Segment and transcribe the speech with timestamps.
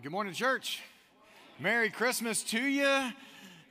[0.00, 0.80] right, good morning, church.
[1.58, 3.10] Merry Christmas to you.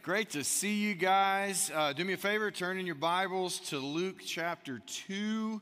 [0.04, 1.72] Great to see you guys.
[1.74, 5.60] Uh, do me a favor, turn in your Bibles to Luke chapter 2.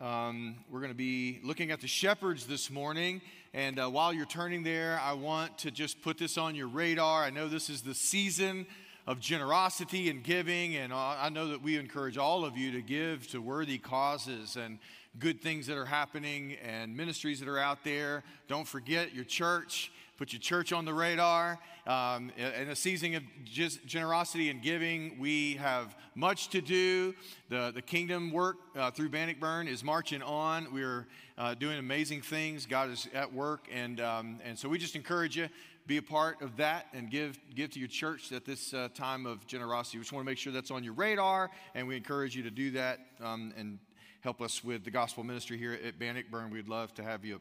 [0.00, 3.20] Um, we're going to be looking at the shepherds this morning.
[3.52, 7.24] And uh, while you're turning there, I want to just put this on your radar.
[7.24, 8.64] I know this is the season
[9.06, 13.28] of generosity and giving, and I know that we encourage all of you to give
[13.28, 14.78] to worthy causes and
[15.18, 18.24] good things that are happening and ministries that are out there.
[18.48, 19.92] Don't forget your church.
[20.16, 21.58] Put your church on the radar.
[21.86, 27.14] Um, in a season of generosity and giving, we have much to do.
[27.50, 30.72] The, the kingdom work uh, through Bannockburn is marching on.
[30.72, 32.64] We're uh, doing amazing things.
[32.64, 33.68] God is at work.
[33.70, 35.50] And, um, and so we just encourage you
[35.86, 39.26] be a part of that and give, give to your church at this uh, time
[39.26, 39.98] of generosity.
[39.98, 42.50] We just want to make sure that's on your radar, and we encourage you to
[42.50, 43.78] do that um, and
[44.22, 46.50] help us with the gospel ministry here at Bannockburn.
[46.50, 47.40] We'd love to have you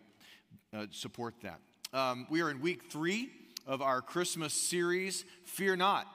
[0.74, 1.60] uh, support that.
[1.96, 3.30] Um, we are in week three
[3.66, 6.06] of our Christmas series, Fear Not.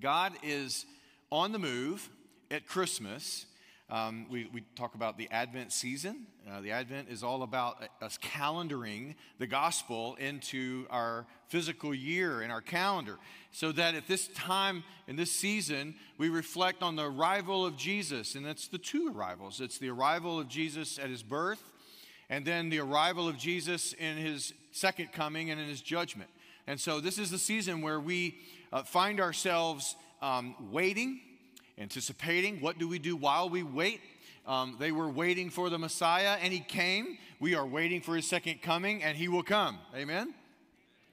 [0.00, 0.86] God is
[1.28, 2.08] on the move
[2.52, 3.46] at Christmas.
[3.90, 6.28] Um, we, we talk about the Advent season.
[6.48, 12.52] Uh, the Advent is all about us calendaring the gospel into our physical year and
[12.52, 13.18] our calendar
[13.50, 18.36] so that at this time in this season, we reflect on the arrival of Jesus.
[18.36, 21.72] And that's the two arrivals it's the arrival of Jesus at his birth,
[22.32, 26.30] and then the arrival of Jesus in his second coming and in his judgment.
[26.66, 28.38] And so, this is the season where we
[28.72, 31.20] uh, find ourselves um, waiting,
[31.76, 32.62] anticipating.
[32.62, 34.00] What do we do while we wait?
[34.46, 37.18] Um, they were waiting for the Messiah, and he came.
[37.38, 39.78] We are waiting for his second coming, and he will come.
[39.94, 40.32] Amen?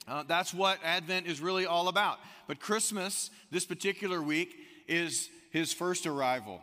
[0.07, 2.19] Uh, that's what Advent is really all about.
[2.47, 4.55] But Christmas, this particular week,
[4.87, 6.61] is his first arrival,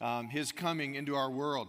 [0.00, 1.68] um, his coming into our world.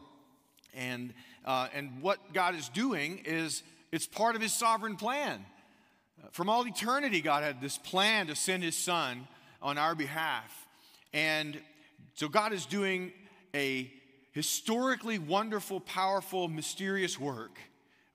[0.74, 1.14] And,
[1.46, 5.46] uh, and what God is doing is it's part of his sovereign plan.
[6.32, 9.28] From all eternity, God had this plan to send his son
[9.62, 10.68] on our behalf.
[11.14, 11.60] And
[12.14, 13.12] so God is doing
[13.56, 13.92] a
[14.32, 17.60] historically wonderful, powerful, mysterious work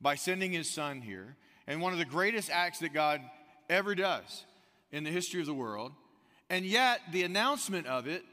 [0.00, 1.36] by sending his son here
[1.66, 3.20] and one of the greatest acts that God
[3.68, 4.44] ever does
[4.92, 5.92] in the history of the world.
[6.48, 8.24] And yet, the announcement of it,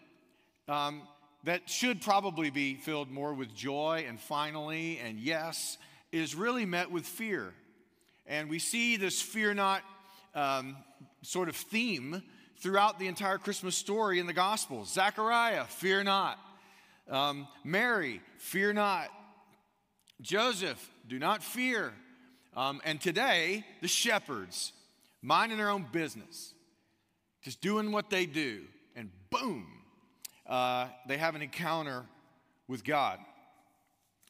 [0.68, 1.02] um,
[1.44, 5.78] that should probably be filled more with joy and finally and yes,
[6.12, 7.54] is really met with fear.
[8.26, 9.82] And we see this fear not
[10.34, 10.78] um,
[11.22, 12.24] sort of theme
[12.60, 14.94] throughout the entire Christmas story in the Gospels.
[14.94, 16.40] Zechariah, fear not.
[17.10, 19.10] Um, Mary, fear not.
[20.22, 21.94] Joseph, do not fear.
[22.56, 24.72] Um, and today, the shepherds,
[25.22, 26.54] minding their own business,
[27.42, 28.62] just doing what they do,
[28.96, 29.83] and boom,
[30.48, 32.04] uh, they have an encounter
[32.68, 33.20] with God.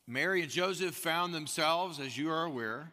[0.08, 2.92] Mary and Joseph found themselves, as you are aware,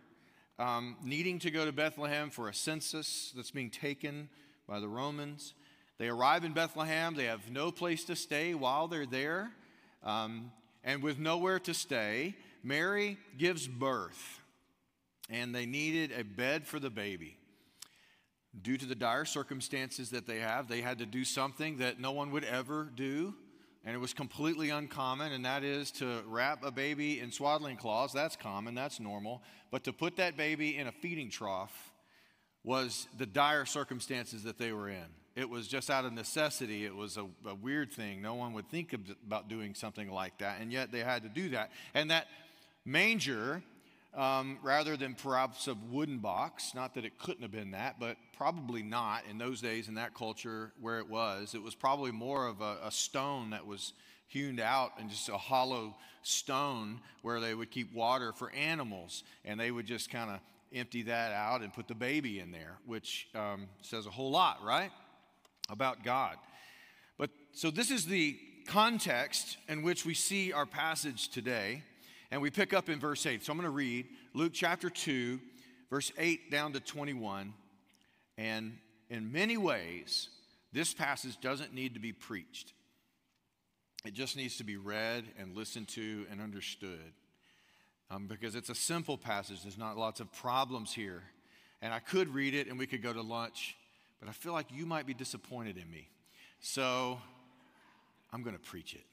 [0.58, 4.28] um, needing to go to Bethlehem for a census that's being taken
[4.68, 5.54] by the Romans.
[5.98, 9.50] They arrive in Bethlehem, they have no place to stay while they're there,
[10.02, 10.52] um,
[10.84, 14.40] and with nowhere to stay, Mary gives birth
[15.28, 17.36] and they needed a bed for the baby.
[18.62, 22.10] Due to the dire circumstances that they have, they had to do something that no
[22.10, 23.32] one would ever do,
[23.84, 28.12] and it was completely uncommon, and that is to wrap a baby in swaddling cloths.
[28.12, 29.42] That's common, that's normal.
[29.70, 31.92] But to put that baby in a feeding trough
[32.64, 35.06] was the dire circumstances that they were in.
[35.36, 36.84] It was just out of necessity.
[36.84, 38.20] It was a, a weird thing.
[38.20, 38.94] No one would think
[39.24, 41.70] about doing something like that, and yet they had to do that.
[41.94, 42.26] And that
[42.84, 43.62] manger
[44.14, 46.74] um, rather than perhaps a wooden box.
[46.74, 50.14] Not that it couldn't have been that, but probably not in those days in that
[50.14, 51.54] culture where it was.
[51.54, 53.92] It was probably more of a, a stone that was
[54.26, 59.24] hewn out and just a hollow stone where they would keep water for animals.
[59.44, 60.40] And they would just kind of
[60.72, 64.62] empty that out and put the baby in there, which um, says a whole lot,
[64.64, 64.90] right?
[65.68, 66.36] About God.
[67.18, 71.82] But so this is the context in which we see our passage today.
[72.30, 73.44] And we pick up in verse 8.
[73.44, 75.40] So I'm going to read Luke chapter 2,
[75.90, 77.52] verse 8 down to 21.
[78.38, 78.78] And
[79.08, 80.28] in many ways,
[80.72, 82.72] this passage doesn't need to be preached,
[84.04, 87.12] it just needs to be read and listened to and understood.
[88.12, 91.22] Um, because it's a simple passage, there's not lots of problems here.
[91.82, 93.76] And I could read it and we could go to lunch,
[94.18, 96.08] but I feel like you might be disappointed in me.
[96.60, 97.20] So
[98.32, 99.04] I'm going to preach it.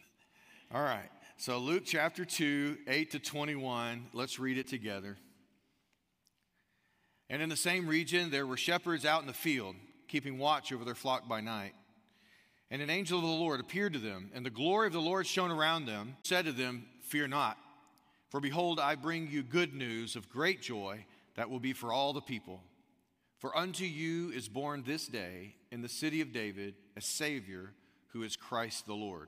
[0.73, 1.09] All right.
[1.39, 5.17] So, Luke chapter 2, 8 to 21, let's read it together.
[7.29, 9.75] And in the same region, there were shepherds out in the field,
[10.07, 11.73] keeping watch over their flock by night.
[12.71, 15.27] And an angel of the Lord appeared to them, and the glory of the Lord
[15.27, 17.59] shone around them, said to them, Fear not,
[18.29, 21.05] for behold, I bring you good news of great joy
[21.35, 22.61] that will be for all the people.
[23.37, 27.73] For unto you is born this day in the city of David a Savior
[28.07, 29.27] who is Christ the Lord.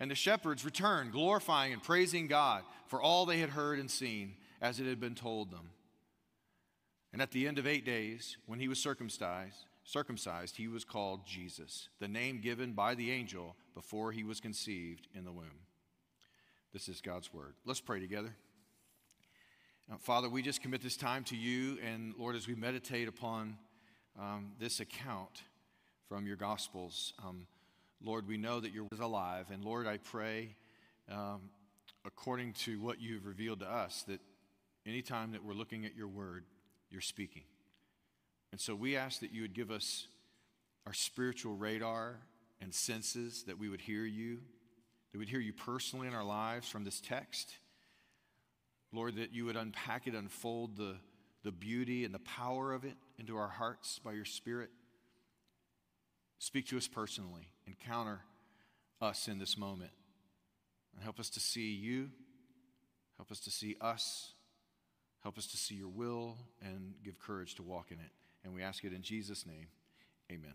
[0.00, 4.34] And the shepherds returned, glorifying and praising God for all they had heard and seen,
[4.60, 5.70] as it had been told them.
[7.12, 11.26] And at the end of eight days, when he was circumcised, circumcised, he was called
[11.26, 15.66] Jesus, the name given by the angel before he was conceived in the womb.
[16.72, 17.54] This is God's word.
[17.64, 18.34] Let's pray together.
[19.88, 23.56] Now, Father, we just commit this time to you, and Lord, as we meditate upon
[24.18, 25.42] um, this account
[26.08, 27.14] from your Gospels.
[27.24, 27.46] Um,
[28.02, 29.46] Lord, we know that you're alive.
[29.52, 30.54] And Lord, I pray,
[31.10, 31.50] um,
[32.04, 34.20] according to what you've revealed to us, that
[34.86, 36.44] anytime that we're looking at your word,
[36.90, 37.42] you're speaking.
[38.52, 40.06] And so we ask that you would give us
[40.86, 42.16] our spiritual radar
[42.60, 44.38] and senses, that we would hear you,
[45.12, 47.58] that we'd hear you personally in our lives from this text.
[48.92, 50.96] Lord, that you would unpack it, unfold the
[51.44, 54.70] the beauty and the power of it into our hearts by your Spirit.
[56.38, 58.20] Speak to us personally, encounter
[59.00, 59.90] us in this moment,
[60.94, 62.10] and help us to see you,
[63.16, 64.32] help us to see us,
[65.22, 68.10] help us to see your will, and give courage to walk in it.
[68.44, 69.66] And we ask it in Jesus' name.
[70.30, 70.54] Amen.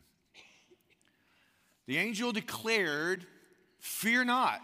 [1.85, 3.25] The angel declared,
[3.79, 4.61] Fear not.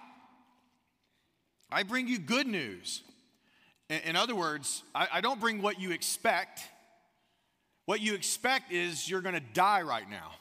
[1.69, 3.03] I bring you good news
[3.89, 6.61] in other words, I, don't bring what you expect.
[7.85, 10.31] What you expect is you're going to die right now.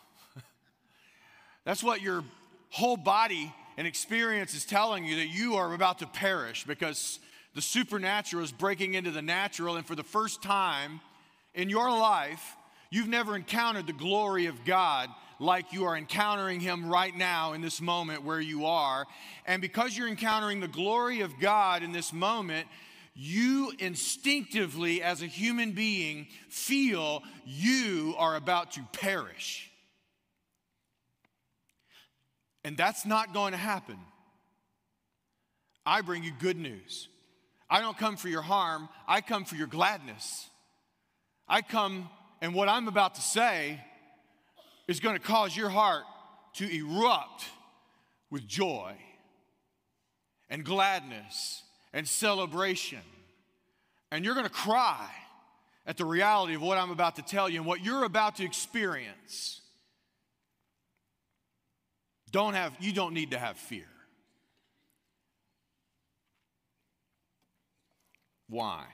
[1.68, 2.24] That's what your
[2.70, 7.18] whole body and experience is telling you that you are about to perish because
[7.54, 9.76] the supernatural is breaking into the natural.
[9.76, 11.02] And for the first time
[11.52, 12.56] in your life,
[12.88, 17.60] you've never encountered the glory of God like you are encountering Him right now in
[17.60, 19.04] this moment where you are.
[19.44, 22.66] And because you're encountering the glory of God in this moment,
[23.14, 29.68] you instinctively, as a human being, feel you are about to perish.
[32.68, 33.96] And that's not going to happen.
[35.86, 37.08] I bring you good news.
[37.70, 40.50] I don't come for your harm, I come for your gladness.
[41.48, 42.10] I come,
[42.42, 43.82] and what I'm about to say
[44.86, 46.04] is going to cause your heart
[46.56, 47.46] to erupt
[48.28, 48.92] with joy
[50.50, 51.62] and gladness
[51.94, 53.00] and celebration.
[54.12, 55.08] And you're going to cry
[55.86, 58.44] at the reality of what I'm about to tell you and what you're about to
[58.44, 59.62] experience.
[62.30, 63.86] Don't have, you don't need to have fear.
[68.48, 68.84] Why?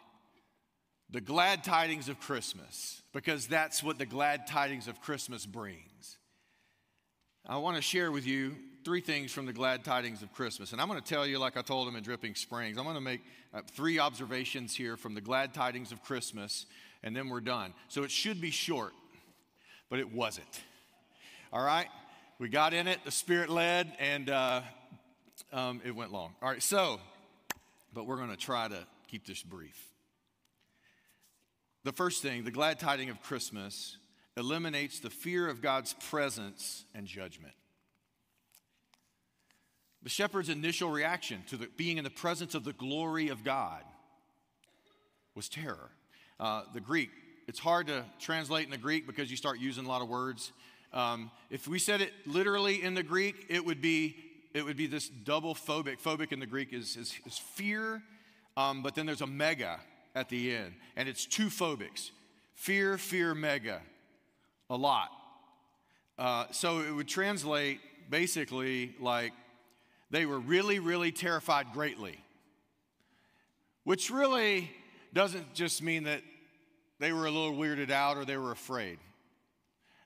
[1.10, 6.18] The glad tidings of Christmas, because that's what the glad tidings of Christmas brings.
[7.46, 10.72] I want to share with you three things from the glad tidings of Christmas.
[10.72, 12.96] And I'm going to tell you, like I told them in Dripping Springs, I'm going
[12.96, 13.22] to make
[13.52, 16.66] uh, three observations here from the glad tidings of Christmas,
[17.02, 17.74] and then we're done.
[17.88, 18.92] So it should be short,
[19.90, 20.62] but it wasn't.
[21.52, 21.86] All right?
[22.40, 24.62] We got in it, the Spirit led, and uh,
[25.52, 26.34] um, it went long.
[26.42, 26.98] All right, so,
[27.92, 29.80] but we're going to try to keep this brief.
[31.84, 33.98] The first thing, the glad tiding of Christmas,
[34.36, 37.54] eliminates the fear of God's presence and judgment.
[40.02, 43.82] The shepherd's initial reaction to the, being in the presence of the glory of God
[45.36, 45.92] was terror.
[46.40, 47.10] Uh, the Greek,
[47.46, 50.52] it's hard to translate in the Greek because you start using a lot of words.
[50.94, 54.16] Um, if we said it literally in the Greek, it would be
[54.54, 56.00] it would be this double phobic.
[56.00, 58.00] Phobic in the Greek is, is, is fear,
[58.56, 59.80] um, but then there's a mega
[60.14, 62.12] at the end, and it's two phobics
[62.54, 63.80] fear, fear, mega
[64.70, 65.10] a lot.
[66.16, 69.32] Uh, so it would translate basically like
[70.10, 72.16] they were really, really terrified greatly,
[73.82, 74.70] which really
[75.12, 76.22] doesn't just mean that
[77.00, 78.98] they were a little weirded out or they were afraid.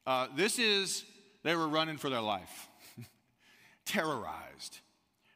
[0.08, 1.04] Uh, this is
[1.42, 2.66] They were running for their life,
[3.84, 4.78] terrorized.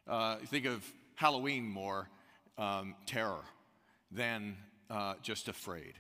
[0.09, 0.83] Uh, think of
[1.15, 2.09] Halloween more
[2.57, 3.45] um, terror
[4.11, 4.57] than
[4.89, 5.93] uh, just afraid.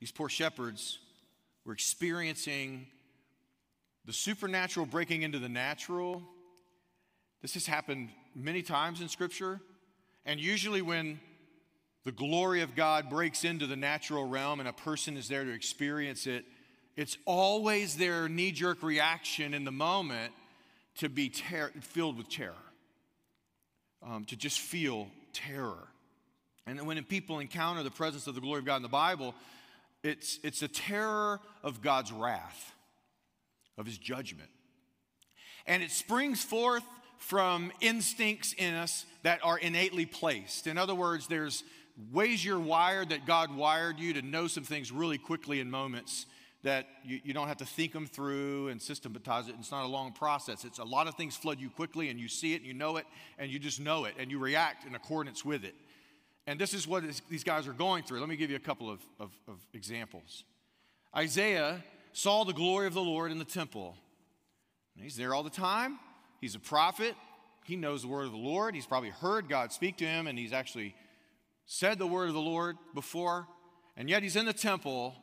[0.00, 0.98] These poor shepherds
[1.64, 2.86] were experiencing
[4.04, 6.22] the supernatural breaking into the natural.
[7.40, 9.62] This has happened many times in Scripture.
[10.26, 11.18] And usually, when
[12.04, 15.52] the glory of God breaks into the natural realm and a person is there to
[15.52, 16.44] experience it,
[17.00, 20.34] it's always their knee jerk reaction in the moment
[20.98, 22.52] to be ter- filled with terror,
[24.06, 25.88] um, to just feel terror.
[26.66, 29.34] And when people encounter the presence of the glory of God in the Bible,
[30.02, 32.74] it's, it's a terror of God's wrath,
[33.78, 34.50] of his judgment.
[35.66, 36.84] And it springs forth
[37.16, 40.66] from instincts in us that are innately placed.
[40.66, 41.64] In other words, there's
[42.12, 46.26] ways you're wired that God wired you to know some things really quickly in moments
[46.62, 49.54] that you, you don't have to think them through and systematize it.
[49.58, 50.64] It's not a long process.
[50.64, 52.96] It's a lot of things flood you quickly and you see it and you know
[52.98, 53.06] it
[53.38, 55.74] and you just know it and you react in accordance with it.
[56.46, 58.20] And this is what these guys are going through.
[58.20, 60.44] Let me give you a couple of, of, of examples.
[61.16, 63.96] Isaiah saw the glory of the Lord in the temple.
[64.96, 65.98] He's there all the time.
[66.40, 67.14] He's a prophet.
[67.64, 68.74] He knows the word of the Lord.
[68.74, 70.94] He's probably heard God speak to him, and he's actually
[71.66, 73.46] said the word of the Lord before.
[73.96, 75.14] And yet he's in the temple,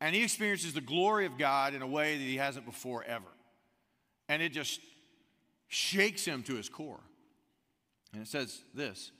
[0.00, 3.26] and he experiences the glory of God in a way that he hasn't before ever.
[4.28, 4.80] And it just
[5.68, 7.00] shakes him to his core.
[8.12, 9.10] And it says this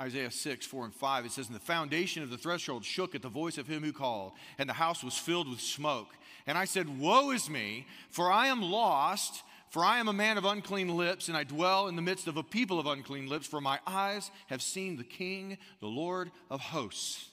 [0.00, 3.22] Isaiah 6, 4 and 5, it says, And the foundation of the threshold shook at
[3.22, 6.08] the voice of him who called, and the house was filled with smoke.
[6.46, 10.38] And I said, Woe is me, for I am lost, for I am a man
[10.38, 13.46] of unclean lips, and I dwell in the midst of a people of unclean lips,
[13.46, 17.28] for my eyes have seen the King, the Lord of hosts.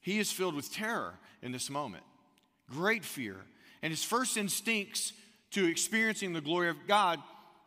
[0.00, 2.04] He is filled with terror in this moment,
[2.70, 3.36] great fear.
[3.82, 5.12] And his first instincts
[5.52, 7.20] to experiencing the glory of God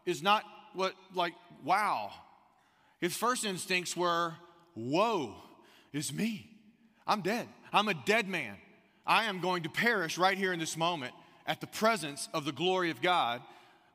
[0.05, 2.11] is not what, like, wow,
[2.99, 4.33] his first instincts were,
[4.75, 5.35] Woe
[5.93, 6.49] is me.
[7.07, 7.47] I'm dead.
[7.71, 8.55] I'm a dead man.
[9.05, 11.13] I am going to perish right here in this moment
[11.45, 13.41] at the presence of the glory of God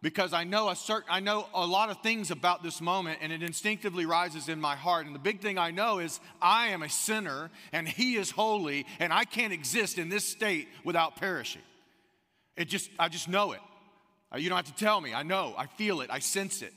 [0.02, 3.33] because I know a certain I know a lot of things about this moment and
[3.33, 6.83] it instinctively rises in my heart and the big thing I know is I am
[6.83, 11.62] a sinner and he is holy and I can't exist in this state without perishing.
[12.57, 13.61] It just I just know it.
[14.33, 15.12] Uh, you don't have to tell me.
[15.12, 15.54] I know.
[15.59, 16.11] I feel it.
[16.11, 16.73] I sense it.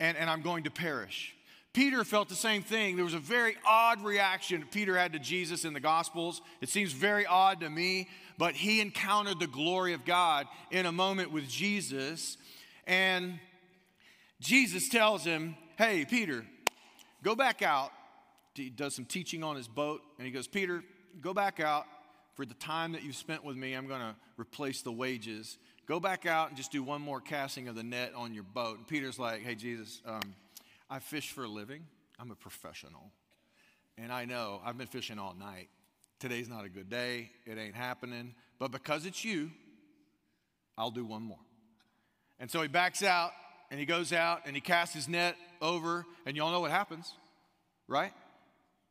[0.00, 1.34] And and I'm going to perish.
[1.74, 2.94] Peter felt the same thing.
[2.94, 6.40] There was a very odd reaction Peter had to Jesus in the Gospels.
[6.60, 10.92] It seems very odd to me, but he encountered the glory of God in a
[10.92, 12.38] moment with Jesus.
[12.86, 13.38] And
[14.40, 16.44] Jesus tells him, Hey, Peter,
[17.22, 17.90] go back out.
[18.54, 20.84] He does some teaching on his boat, and he goes, Peter,
[21.20, 21.86] go back out.
[22.34, 25.56] For the time that you've spent with me, I'm going to replace the wages.
[25.86, 28.78] Go back out and just do one more casting of the net on your boat.
[28.78, 30.34] And Peter's like, Hey, Jesus, um,
[30.90, 31.86] I fish for a living.
[32.18, 33.10] I'm a professional.
[33.96, 35.68] And I know I've been fishing all night.
[36.18, 37.30] Today's not a good day.
[37.46, 38.34] It ain't happening.
[38.58, 39.50] But because it's you,
[40.76, 41.38] I'll do one more.
[42.40, 43.32] And so he backs out
[43.70, 47.14] and he goes out and he casts his net over, and y'all know what happens,
[47.88, 48.12] right?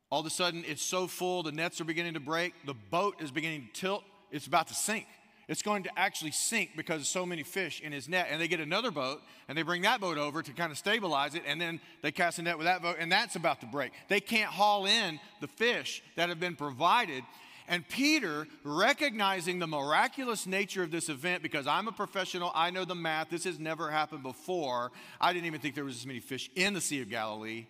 [0.09, 3.15] All of a sudden, it's so full, the nets are beginning to break, the boat
[3.19, 5.05] is beginning to tilt, it's about to sink.
[5.47, 8.27] It's going to actually sink because of so many fish in his net.
[8.31, 11.35] And they get another boat and they bring that boat over to kind of stabilize
[11.35, 11.43] it.
[11.45, 13.91] And then they cast a net with that boat and that's about to break.
[14.07, 17.23] They can't haul in the fish that have been provided.
[17.67, 22.85] And Peter, recognizing the miraculous nature of this event, because I'm a professional, I know
[22.85, 24.91] the math, this has never happened before.
[25.21, 27.67] I didn't even think there was this many fish in the Sea of Galilee.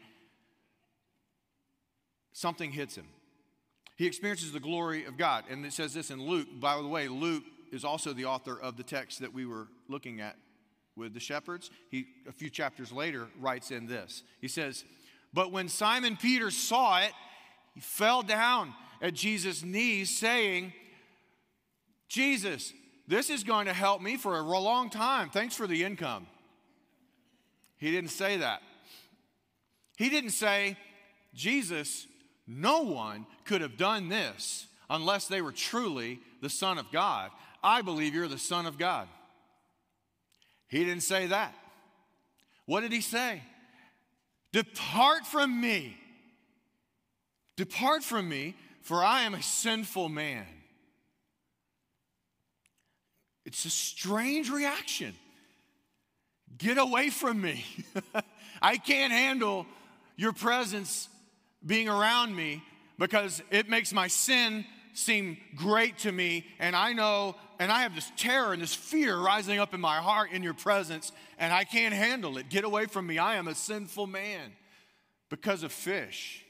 [2.34, 3.06] Something hits him.
[3.96, 5.46] He experiences the glory of God.
[5.50, 6.48] And it says this in Luke.
[6.60, 10.20] By the way, Luke is also the author of the text that we were looking
[10.20, 10.36] at
[10.96, 11.70] with the shepherds.
[11.90, 14.24] He, a few chapters later, writes in this.
[14.42, 14.84] He says,
[15.34, 17.12] But when Simon Peter saw it,
[17.74, 18.74] he fell down
[19.04, 20.72] at Jesus' knees, saying,
[22.08, 22.74] Jesus,
[23.06, 25.30] this is going to help me for a long time.
[25.30, 26.26] Thanks for the income.
[27.78, 28.62] He didn't say that.
[29.98, 30.78] He didn't say,
[31.36, 32.08] Jesus,
[32.48, 37.30] no one could have done this unless they were truly the Son of God.
[37.62, 39.10] I believe you're the Son of God.
[40.70, 41.54] He didn't say that.
[42.66, 43.42] What did he say?
[44.54, 45.98] Depart from me.
[47.58, 50.46] Depart from me, for I am a sinful man.
[53.46, 55.14] It's a strange reaction.
[56.58, 57.66] Get away from me.
[58.62, 59.66] I can't handle
[60.16, 61.10] your presence
[61.66, 62.62] being around me
[63.00, 67.96] because it makes my sin seem great to me, and I know and I have
[67.96, 71.64] this terror and this fear rising up in my heart in your presence, and I
[71.64, 72.50] can't handle it.
[72.50, 73.18] Get away from me.
[73.18, 74.52] I am a sinful man
[75.30, 76.44] because of fish.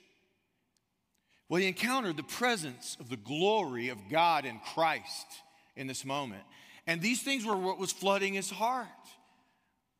[1.54, 5.28] Well, he encountered the presence of the glory of God in Christ
[5.76, 6.42] in this moment.
[6.88, 8.88] And these things were what was flooding his heart.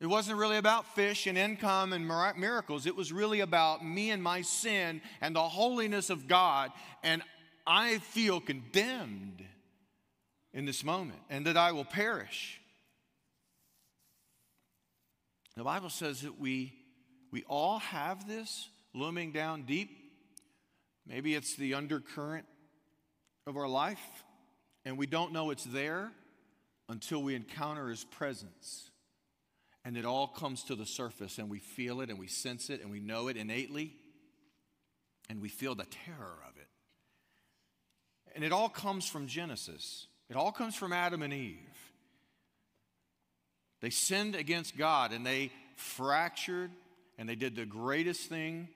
[0.02, 2.88] It wasn't really about fish and income and miracles.
[2.88, 6.72] It was really about me and my sin and the holiness of God.
[7.04, 7.22] And
[7.68, 9.46] I feel condemned
[10.56, 12.60] in this moment and that I will perish.
[15.56, 16.74] The Bible says that we,
[17.30, 20.03] we all have this looming down deep.
[21.08, 22.46] Maybe it's the undercurrent
[23.46, 24.24] of our life,
[24.86, 26.12] and we don't know it's there
[26.90, 28.90] until we encounter His presence.
[29.86, 32.82] And it all comes to the surface, and we feel it, and we sense it,
[32.82, 33.94] and we know it innately,
[35.30, 36.68] and we feel the terror of it.
[38.36, 41.58] And it all comes from Genesis, it all comes from Adam and Eve.
[43.82, 46.72] They sinned against God, and they fractured,
[47.18, 48.70] and they did the greatest thing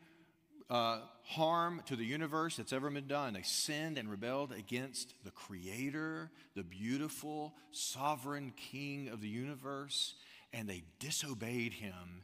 [0.70, 3.34] uh, harm to the universe that's ever been done.
[3.34, 10.16] They sinned and rebelled against the Creator, the beautiful, sovereign King of the universe,
[10.54, 12.24] and they disobeyed Him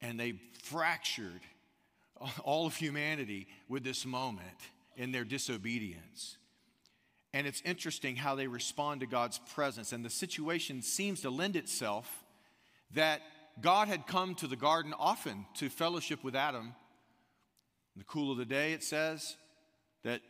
[0.00, 1.40] and they fractured
[2.44, 4.46] all of humanity with this moment
[4.96, 6.36] in their disobedience.
[7.32, 9.92] And it's interesting how they respond to God's presence.
[9.92, 12.24] And the situation seems to lend itself
[12.94, 13.20] that
[13.60, 16.74] God had come to the garden often to fellowship with Adam
[17.98, 19.36] in the cool of the day, it says
[20.04, 20.20] that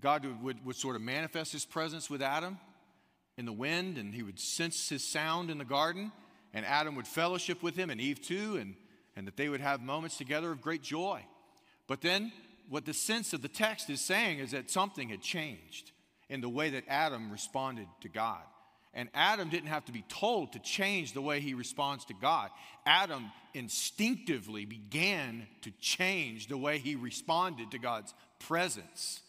[0.00, 2.58] God would, would, sort of manifest his presence with Adam
[3.36, 6.12] in the wind, and he would sense his sound in the garden,
[6.54, 8.74] and Adam would fellowship with him, and Eve too, and,
[9.16, 11.22] and that they would have moments together of great joy.
[11.88, 12.32] But then,
[12.70, 15.92] what the sense of the text is saying is that something had changed
[16.30, 18.40] in the way that Adam responded to God.
[18.94, 22.50] And Adam didn't have to be told to change the way he responds to God.
[22.86, 29.20] Adam instinctively began to change the way he responded to God's presence.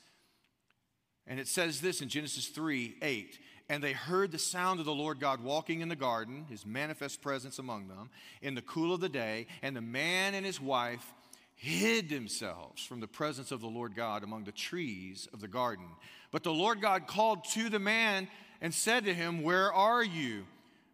[1.26, 3.40] And it says this in Genesis 3 8.
[3.68, 7.24] And they heard the sound of the Lord God walking in the garden, his manifest
[7.24, 8.12] presence among them,
[8.44, 9.48] in the cool of the day.
[9.64, 11.14] And the man and his wife
[11.56, 15.86] hid themselves from the presence of the Lord God among the trees of the garden.
[16.32, 18.28] But the Lord God called to the man
[18.62, 20.46] and said to him, Where are you?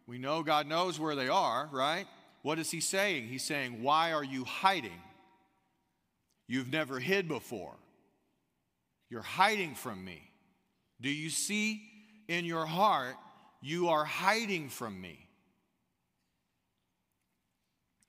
[0.06, 2.06] We know God knows where they are, right?
[2.42, 3.28] What is he saying?
[3.28, 5.00] He's saying, Why are you hiding?
[6.48, 7.74] You've never hid before.
[9.08, 10.20] You're hiding from me.
[11.00, 11.82] Do you see
[12.28, 13.16] in your heart
[13.60, 15.28] you are hiding from me?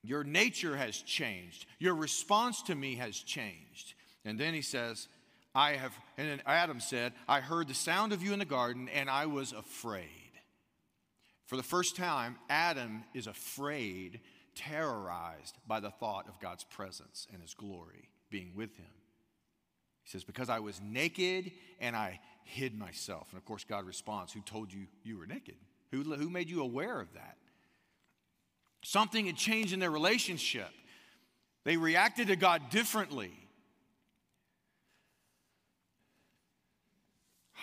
[0.04, 1.66] Your nature has changed.
[1.80, 3.94] Your response to me has changed.
[4.26, 5.08] And then he says,
[5.56, 9.10] I have, and Adam said, I heard the sound of you in the garden and
[9.10, 10.08] I was afraid.
[11.46, 14.22] For the first time, Adam is afraid,
[14.56, 18.86] terrorized by the thought of God's presence and his glory being with him.
[20.04, 23.28] He says, Because I was naked and I hid myself.
[23.32, 25.56] And of course, God responds, Who told you you were naked?
[25.92, 27.38] Who, who made you aware of that?
[28.84, 30.70] Something had changed in their relationship.
[31.64, 33.32] They reacted to God differently.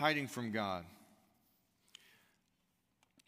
[0.01, 0.87] Hiding from God.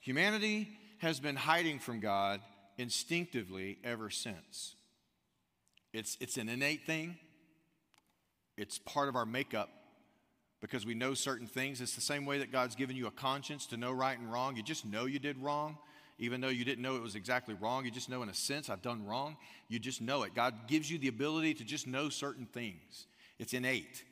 [0.01, 2.41] Humanity has been hiding from God
[2.79, 4.75] instinctively ever since.
[5.93, 7.19] It's, it's an innate thing,
[8.57, 9.69] it's part of our makeup
[10.63, 11.83] because we know certain things.
[11.83, 14.57] It's the same way that God's given you a conscience to know right and wrong.
[14.57, 15.77] You just know you did wrong,
[16.19, 17.85] even though you didn't know it was exactly wrong.
[17.85, 19.37] You just know, in a sense, I've done wrong.
[19.69, 20.35] You just know it.
[20.35, 23.07] God gives you the ability to just know certain things,
[23.39, 24.05] it's innate.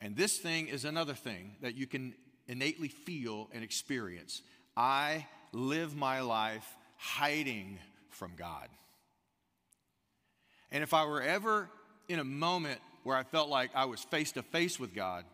[0.00, 2.14] And this thing is another thing that you can
[2.46, 4.42] innately feel and experience.
[4.76, 7.78] I live my life hiding
[8.10, 8.68] from God.
[10.70, 11.68] And if I were ever
[12.08, 15.24] in a moment where I felt like I was face to face with God,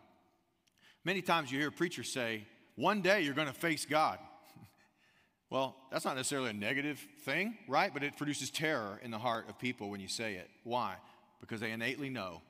[1.03, 4.17] many times you hear preachers say, one day you're going to face God.
[5.49, 7.93] well, that's not necessarily a negative thing, right?
[7.93, 10.49] But it produces terror in the heart of people when you say it.
[10.63, 10.95] Why?
[11.39, 12.41] Because they innately know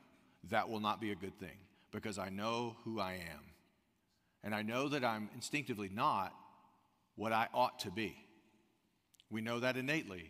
[0.49, 1.57] that will not be a good thing
[1.95, 3.41] because I know who I am.
[4.43, 6.33] And I know that I'm instinctively not
[7.15, 8.15] what I ought to be.
[9.31, 10.29] We know that innately.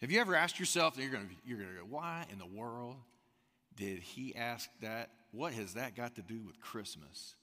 [0.00, 2.96] Have you ever asked yourself, you're going you're to go, why in the world
[3.76, 5.10] did he ask that?
[5.30, 7.34] What has that got to do with Christmas?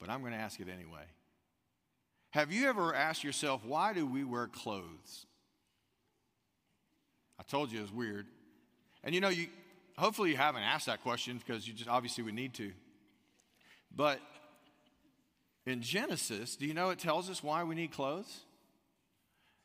[0.00, 1.04] But I'm going to ask it anyway.
[2.30, 5.26] Have you ever asked yourself, why do we wear clothes?
[7.38, 8.26] I told you it was weird.
[9.04, 9.48] And you know, you,
[10.00, 12.72] hopefully you haven't asked that question because you just obviously would need to.
[13.94, 14.20] But
[15.66, 18.40] in Genesis, do you know it tells us why we need clothes?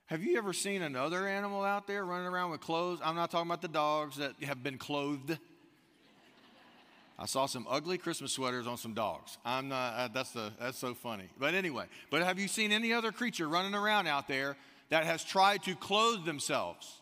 [0.08, 3.00] Have you ever seen another animal out there running around with clothes?
[3.04, 5.39] I'm not talking about the dogs that have been clothed.
[7.17, 9.38] I saw some ugly Christmas sweaters on some dogs.
[9.45, 11.30] I'm not, uh, that's, the, that's so funny.
[11.39, 14.58] But anyway, but have you seen any other creature running around out there
[14.89, 17.02] that has tried to clothe themselves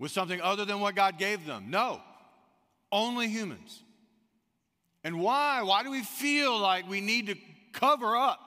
[0.00, 1.66] with something other than what God gave them?
[1.68, 2.00] No,
[2.90, 3.82] only humans.
[5.04, 5.62] And why?
[5.62, 7.36] Why do we feel like we need to
[7.72, 8.40] cover up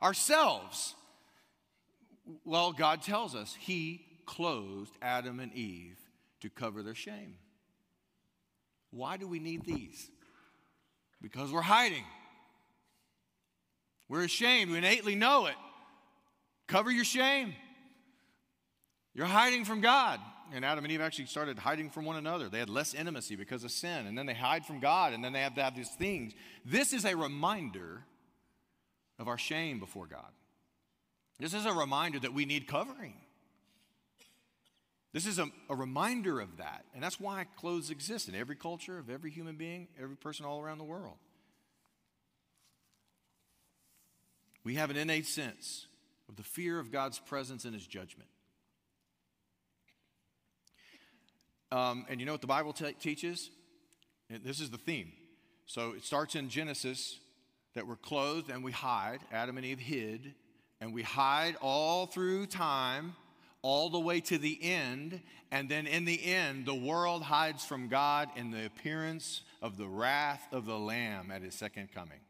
[0.00, 0.94] ourselves?
[2.44, 5.98] Well, God tells us He clothed Adam and Eve
[6.40, 7.36] to cover their shame.
[8.90, 10.10] Why do we need these?
[11.20, 12.04] Because we're hiding.
[14.08, 14.70] We're ashamed.
[14.70, 15.56] We innately know it.
[16.66, 17.54] Cover your shame.
[19.14, 20.20] You're hiding from God.
[20.54, 22.48] And Adam and Eve actually started hiding from one another.
[22.48, 24.06] They had less intimacy because of sin.
[24.06, 26.32] And then they hide from God, and then they have to have these things.
[26.64, 28.04] This is a reminder
[29.18, 30.30] of our shame before God.
[31.38, 33.14] This is a reminder that we need covering.
[35.12, 36.84] This is a, a, reminder of that.
[36.94, 40.60] And that's why clothes exist in every culture, of every human being, every person all
[40.60, 41.16] around the world.
[44.64, 45.86] We have an innate sense
[46.28, 48.28] of the fear of God's presence and his judgment.
[51.70, 53.50] Um, and you know what the Bible t- teaches?
[54.30, 55.12] This is the theme.
[55.66, 57.18] So it starts in Genesis
[57.74, 59.20] that we're clothed and we hide.
[59.32, 60.34] Adam and Eve hid,
[60.80, 63.14] and we hide all through time
[63.62, 65.20] all the way to the end.
[65.50, 69.86] And then in the end, the world hides from God in the appearance of the
[69.86, 72.20] wrath of the Lamb at his second coming.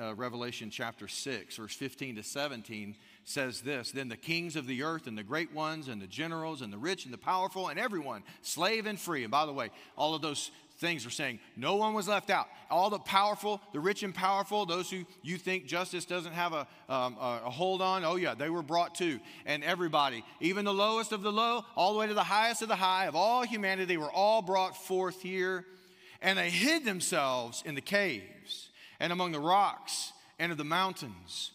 [0.00, 4.82] Uh, Revelation chapter 6, verse 15 to 17 says this Then the kings of the
[4.82, 7.78] earth and the great ones and the generals and the rich and the powerful and
[7.78, 9.22] everyone, slave and free.
[9.22, 12.48] And by the way, all of those things are saying no one was left out.
[12.70, 16.66] All the powerful, the rich and powerful, those who you think justice doesn't have a,
[16.88, 19.20] um, a, hold on, oh yeah, they were brought too.
[19.46, 22.68] And everybody, even the lowest of the low, all the way to the highest of
[22.68, 25.64] the high of all humanity, were all brought forth here.
[26.20, 28.68] And they hid themselves in the caves
[29.02, 31.50] and among the rocks and of the mountains,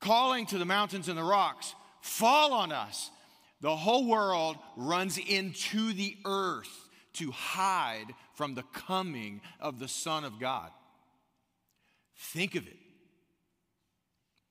[0.00, 3.10] calling to the mountains and the rocks, Fall on us.
[3.60, 10.24] The whole world runs into the earth to hide from the coming of the Son
[10.24, 10.70] of God.
[12.16, 12.76] Think of it.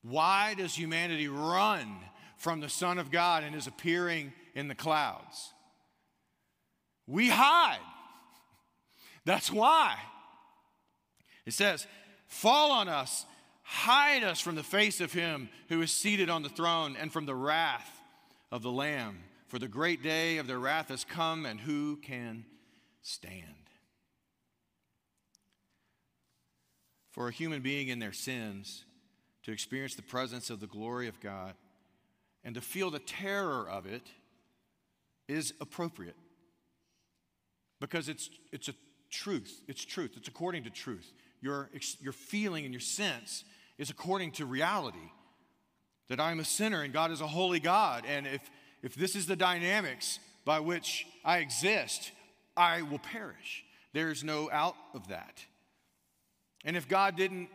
[0.02, 1.96] Why does humanity run
[2.36, 5.52] from the Son of God and his appearing in the clouds?
[7.06, 7.78] We hide.
[9.26, 9.96] That's why.
[11.44, 11.86] It says,
[12.32, 13.26] Fall on us,
[13.62, 17.26] hide us from the face of him who is seated on the throne and from
[17.26, 18.00] the wrath
[18.50, 19.18] of the Lamb.
[19.48, 22.46] For the great day of their wrath has come, and who can
[23.02, 23.68] stand.
[27.10, 28.86] For a human being in their sins
[29.42, 31.52] to experience the presence of the glory of God
[32.42, 34.08] and to feel the terror of it
[35.28, 36.16] is appropriate
[37.78, 38.74] because it's, it's a
[39.10, 39.60] truth.
[39.68, 40.12] It's truth.
[40.16, 41.12] It's according to truth.
[41.42, 41.68] Your,
[42.00, 43.44] your feeling and your sense
[43.76, 45.10] is according to reality
[46.08, 48.04] that I'm a sinner and God is a holy God.
[48.06, 48.50] And if,
[48.82, 52.12] if this is the dynamics by which I exist,
[52.56, 53.64] I will perish.
[53.92, 55.44] There's no out of that.
[56.64, 57.48] And if God didn't,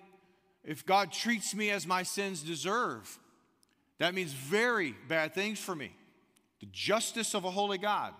[0.65, 3.19] if God treats me as my sins deserve,
[3.99, 5.91] that means very bad things for me.
[6.59, 8.13] The justice of a holy God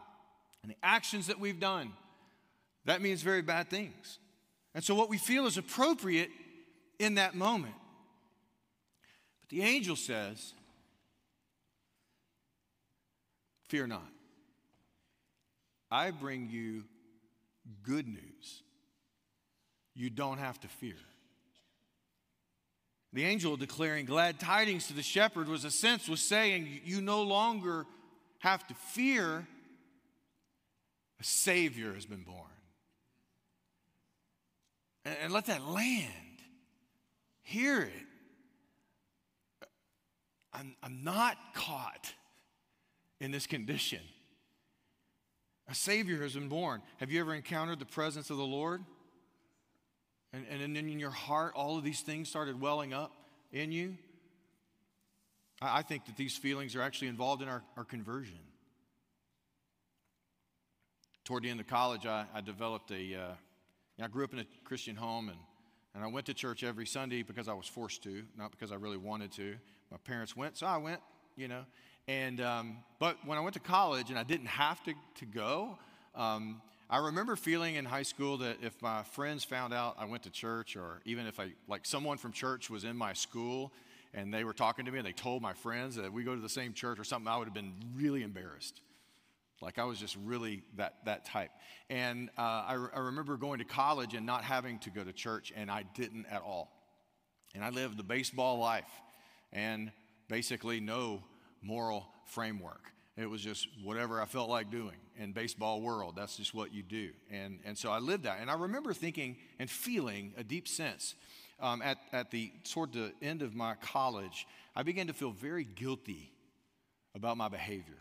[0.64, 1.92] and the actions that we've done,
[2.86, 4.20] that means very bad things.
[4.76, 6.30] And so, what we feel is appropriate
[7.00, 7.74] in that moment.
[9.42, 10.54] But the angel says,
[13.70, 14.08] Fear not.
[15.90, 16.84] I bring you
[17.84, 18.64] good news.
[19.94, 20.96] You don't have to fear.
[23.14, 27.24] The angel declaring glad tidings to the shepherd was a sense was saying you no
[27.24, 27.86] longer
[28.40, 29.48] have to fear
[31.20, 32.46] a savior has been born.
[35.08, 36.12] And, and let that land
[37.42, 39.68] hear it.
[40.54, 42.14] I'm, I'm not caught
[43.22, 44.02] in this condition.
[45.70, 46.82] A Savior has been born.
[46.98, 48.84] Have you ever encountered the presence of the Lord?
[50.34, 53.14] And, and then in your heart, all of these things started welling up
[53.54, 53.96] in you?
[55.62, 58.40] I, I think that these feelings are actually involved in our, our conversion.
[61.24, 63.16] Toward the end of college, I, I developed a.
[63.16, 63.34] Uh,
[64.00, 65.38] I grew up in a Christian home, and,
[65.96, 68.76] and I went to church every Sunday because I was forced to, not because I
[68.76, 69.56] really wanted to.
[69.92, 71.00] My parents went, so I went,
[71.36, 71.66] you know.
[72.08, 75.80] And, um, but when I went to college and I didn't have to, to go,
[76.16, 80.24] um, I remember feeling in high school that if my friends found out I went
[80.24, 83.74] to church, or even if I, like someone from church was in my school
[84.14, 86.42] and they were talking to me and they told my friends that we go to
[86.42, 88.80] the same church or something, I would have been really embarrassed.
[89.62, 91.52] Like I was just really that, that type.
[91.90, 95.52] And uh, I, I remember going to college and not having to go to church,
[95.56, 96.72] and I didn't at all.
[97.56, 98.90] And I lived the baseball life
[99.52, 99.92] and
[100.28, 101.24] basically no
[101.62, 102.92] moral framework.
[103.16, 106.16] It was just whatever I felt like doing in baseball world.
[106.16, 107.10] That's just what you do.
[107.32, 108.38] And, and so I lived that.
[108.40, 111.16] And I remember thinking and feeling a deep sense
[111.60, 115.64] um, at, at the toward the end of my college, I began to feel very
[115.64, 116.32] guilty
[117.16, 117.98] about my behavior.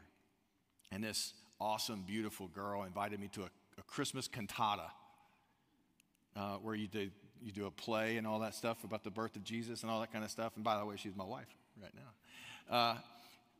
[0.92, 4.90] And this awesome, beautiful girl invited me to a, a Christmas cantata
[6.36, 7.10] uh, where you do,
[7.42, 10.00] you do a play and all that stuff about the birth of Jesus and all
[10.00, 10.52] that kind of stuff.
[10.56, 11.48] And by the way, she's my wife
[11.80, 12.76] right now.
[12.76, 12.96] Uh,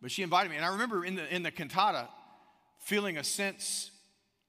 [0.02, 0.56] but she invited me.
[0.56, 2.08] And I remember in the, in the cantata
[2.78, 3.90] feeling a sense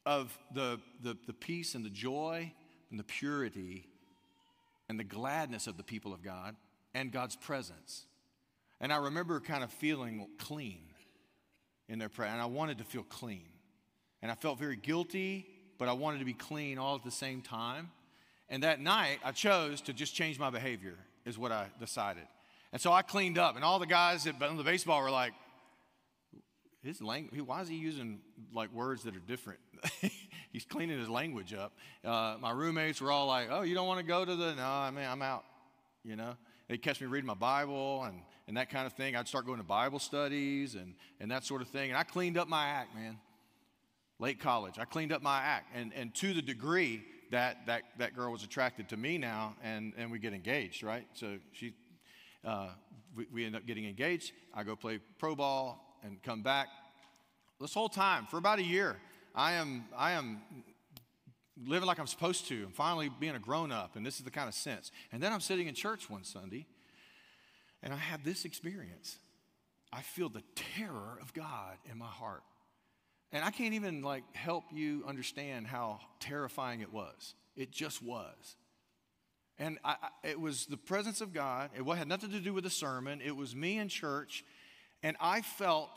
[0.05, 2.51] of the, the, the peace and the joy
[2.91, 3.87] and the purity
[4.89, 6.55] and the gladness of the people of God
[6.93, 8.05] and God's presence.
[8.79, 10.86] And I remember kind of feeling clean
[11.89, 13.45] in their prayer, and I wanted to feel clean.
[14.21, 15.45] And I felt very guilty,
[15.77, 17.91] but I wanted to be clean all at the same time.
[18.49, 20.95] And that night, I chose to just change my behavior,
[21.25, 22.23] is what I decided.
[22.71, 25.33] And so I cleaned up, and all the guys on the baseball were like,
[26.83, 28.19] his language, why is he using
[28.53, 29.59] like words that are different?
[30.51, 31.73] He's cleaning his language up.
[32.03, 34.63] Uh, my roommates were all like, oh, you don't want to go to the, no,
[34.65, 35.43] I mean, I'm out,
[36.03, 36.35] you know?
[36.67, 39.15] They'd catch me reading my Bible and, and that kind of thing.
[39.15, 41.89] I'd start going to Bible studies and, and that sort of thing.
[41.89, 43.17] And I cleaned up my act, man.
[44.19, 45.67] Late college, I cleaned up my act.
[45.75, 49.93] And, and to the degree that, that that girl was attracted to me now, and,
[49.97, 51.05] and we get engaged, right?
[51.13, 51.73] So she,
[52.43, 52.69] uh,
[53.15, 54.31] we, we end up getting engaged.
[54.53, 56.67] I go play pro ball and come back.
[57.61, 58.97] This whole time, for about a year,
[59.35, 60.41] I am, I am
[61.65, 62.63] living like I'm supposed to.
[62.65, 64.91] I'm finally being a grown up, and this is the kind of sense.
[65.11, 66.67] And then I'm sitting in church one Sunday,
[67.81, 69.17] and I have this experience.
[69.91, 72.43] I feel the terror of God in my heart.
[73.31, 77.35] And I can't even like help you understand how terrifying it was.
[77.55, 78.55] It just was.
[79.59, 81.71] And I, I, it was the presence of God.
[81.75, 83.21] It had nothing to do with the sermon.
[83.23, 84.45] It was me in church
[85.03, 85.89] and I felt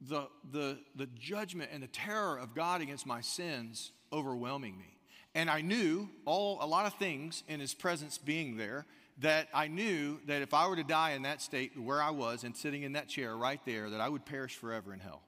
[0.00, 4.96] the, the, the judgment and the terror of God against my sins overwhelming me.
[5.34, 8.86] And I knew all a lot of things in his presence being there
[9.20, 12.42] that I knew that if I were to die in that state where I was
[12.42, 15.22] and sitting in that chair right there, that I would perish forever in hell.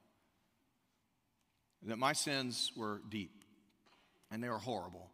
[1.85, 3.45] That my sins were deep
[4.31, 5.11] and they were horrible.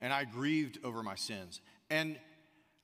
[0.00, 1.60] And I grieved over my sins.
[1.90, 2.18] And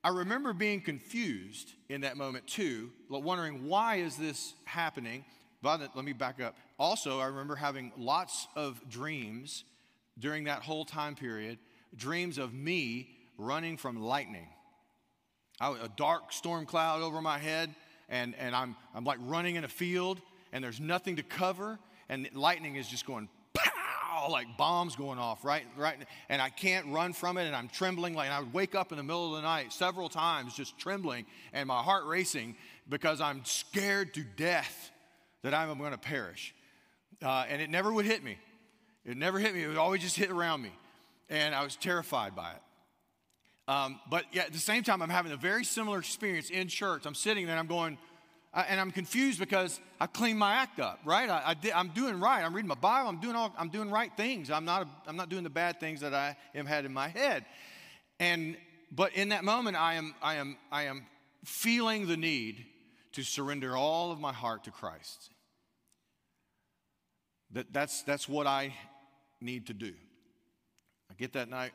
[0.02, 5.24] I remember being confused in that moment too, wondering why is this happening?
[5.60, 6.56] But let me back up.
[6.78, 9.64] Also, I remember having lots of dreams
[10.18, 11.58] during that whole time period,
[11.96, 14.48] dreams of me running from lightning.
[15.60, 17.74] I, a dark storm cloud over my head,
[18.08, 20.20] and, and I'm, I'm like running in a field,
[20.52, 21.78] and there's nothing to cover,
[22.08, 25.64] and lightning is just going pow, like bombs going off, right?
[25.76, 25.96] Right.
[26.28, 28.14] And I can't run from it, and I'm trembling.
[28.14, 31.26] Like I would wake up in the middle of the night several times, just trembling,
[31.52, 32.56] and my heart racing
[32.88, 34.90] because I'm scared to death
[35.42, 36.54] that I'm going to perish.
[37.22, 38.38] Uh, and it never would hit me.
[39.08, 39.62] It never hit me.
[39.62, 40.70] It would always just hit around me,
[41.30, 42.62] and I was terrified by it.
[43.66, 47.06] Um, but yeah, at the same time, I'm having a very similar experience in church.
[47.06, 47.96] I'm sitting there, and I'm going
[48.54, 51.28] and I'm confused because I cleaned my act up, right?
[51.28, 52.42] I, am doing right.
[52.42, 53.08] I'm reading my Bible.
[53.08, 53.54] I'm doing all.
[53.58, 54.50] I'm doing right things.
[54.50, 54.88] I'm not.
[55.06, 57.44] I'm not doing the bad things that I am had in my head.
[58.20, 58.56] And
[58.90, 60.14] but in that moment, I am.
[60.22, 60.56] I am.
[60.72, 61.06] I am
[61.44, 62.66] feeling the need
[63.12, 65.30] to surrender all of my heart to Christ.
[67.52, 68.74] That that's that's what I
[69.40, 69.92] need to do.
[71.10, 71.72] I get that night.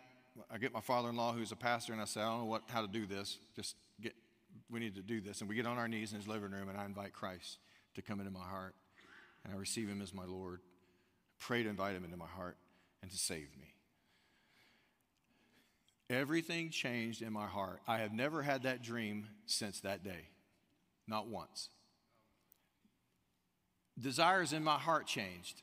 [0.51, 2.81] I get my father-in-law, who's a pastor, and I say, I don't know what how
[2.81, 3.37] to do this.
[3.55, 4.13] Just get
[4.69, 5.41] we need to do this.
[5.41, 7.59] And we get on our knees in his living room, and I invite Christ
[7.95, 8.75] to come into my heart.
[9.43, 10.61] And I receive him as my Lord.
[11.39, 12.57] Pray to invite him into my heart
[13.01, 13.75] and to save me.
[16.09, 17.81] Everything changed in my heart.
[17.87, 20.29] I have never had that dream since that day,
[21.07, 21.69] not once.
[23.99, 25.61] Desires in my heart changed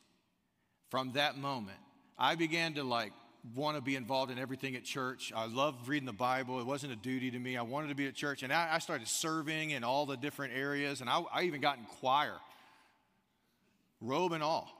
[0.90, 1.78] from that moment.
[2.20, 3.12] I began to like
[3.56, 5.32] want to be involved in everything at church.
[5.34, 6.60] I loved reading the Bible.
[6.60, 7.56] It wasn't a duty to me.
[7.56, 8.42] I wanted to be at church.
[8.42, 11.00] And I, I started serving in all the different areas.
[11.00, 12.34] And I, I, even got in choir,
[14.02, 14.70] robe and all,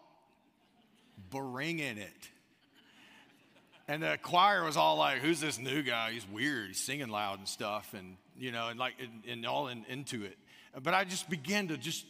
[1.31, 2.29] bringing it.
[3.89, 6.13] And the choir was all like, who's this new guy?
[6.13, 6.69] He's weird.
[6.69, 7.95] He's singing loud and stuff.
[7.95, 10.37] And, you know, and like, and, and all in, into it.
[10.81, 12.05] But I just began to just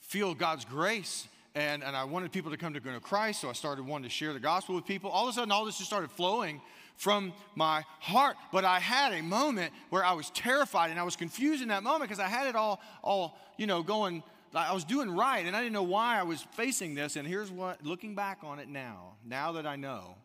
[0.00, 3.52] feel God's grace and, and I wanted people to come to know Christ, so I
[3.52, 5.10] started wanting to share the gospel with people.
[5.10, 6.60] All of a sudden, all this just started flowing
[6.96, 8.36] from my heart.
[8.52, 11.82] But I had a moment where I was terrified and I was confused in that
[11.82, 15.56] moment because I had it all, all, you know, going, I was doing right and
[15.56, 17.16] I didn't know why I was facing this.
[17.16, 20.16] And here's what, looking back on it now, now that I know,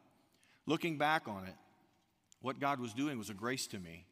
[0.65, 1.55] looking back on it,
[2.41, 4.05] what God was doing was a grace to me.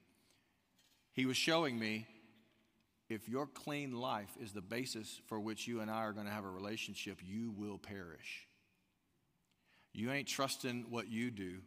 [1.14, 2.08] He was showing me
[3.10, 6.32] if your clean life is the basis for which you and I are going to
[6.32, 8.48] have a relationship, you will perish.
[9.94, 11.60] You ain't trusting what you do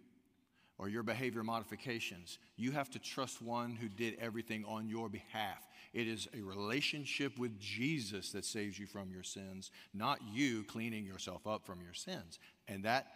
[0.78, 2.38] or your behavior modifications.
[2.56, 5.66] You have to trust one who did everything on your behalf.
[5.92, 11.04] It is a relationship with Jesus that saves you from your sins, not you cleaning
[11.04, 12.38] yourself up from your sins.
[12.68, 13.06] And that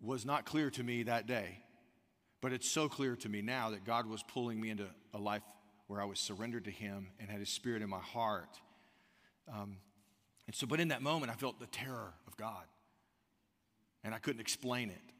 [0.00, 1.58] was not clear to me that day.
[2.40, 5.42] But it's so clear to me now that God was pulling me into a life
[5.86, 8.58] where I was surrendered to Him and had His Spirit in my heart.
[9.52, 9.76] Um,
[10.46, 12.64] and so, but in that moment, I felt the terror of God,
[14.02, 15.12] and I couldn't explain it.